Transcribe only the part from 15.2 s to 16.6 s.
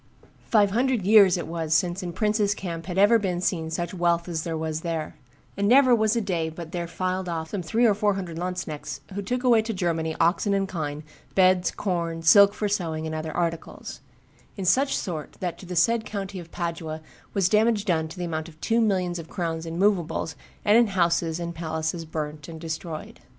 that to the said country of